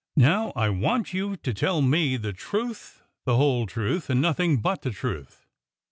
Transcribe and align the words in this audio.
"Now 0.15 0.51
I 0.55 0.69
want 0.69 1.13
you 1.13 1.37
to 1.37 1.53
tell 1.53 1.83
me 1.83 2.17
the 2.17 2.33
truth, 2.33 3.03
the 3.25 3.35
whole 3.35 3.67
truth, 3.67 4.09
and 4.09 4.19
nothing 4.19 4.59
but 4.59 4.81
the 4.81 4.89
truth." 4.89 5.45